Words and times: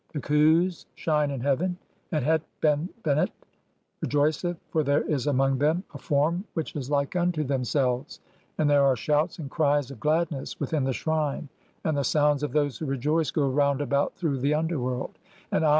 The 0.13 0.19
Khus 0.19 0.85
shine 0.95 1.29
in 1.29 1.41
heaven 1.41 1.77
and 2.11 2.25
Het 2.25 2.41
benbenet 2.59 2.95
"(2) 3.29 3.29
rejoiceth, 4.01 4.57
for 4.71 4.81
there 4.81 5.03
is 5.07 5.27
among 5.27 5.59
them 5.59 5.83
a 5.93 5.99
form 5.99 6.43
which 6.55 6.75
is 6.75 6.89
like 6.89 7.15
"unto 7.15 7.43
themselves; 7.43 8.19
and 8.57 8.67
there 8.67 8.83
are 8.83 8.95
shouts 8.95 9.37
and 9.37 9.47
cries 9.51 9.91
of 9.91 9.99
gladness 9.99 10.59
"within 10.59 10.85
the 10.85 10.91
shrine, 10.93 11.49
and 11.83 11.95
the 11.95 12.03
sounds 12.03 12.41
of 12.41 12.51
those 12.51 12.79
who 12.79 12.87
rejoice 12.87 13.29
go 13.29 13.47
"round 13.47 13.79
about 13.79 14.15
through 14.15 14.39
the 14.39 14.55
underworld, 14.55 15.11
(3) 15.51 15.57
and 15.57 15.65
homage 15.65 15.67
[is 15.67 15.67
paid] 15.67 15.67
I. 15.67 15.69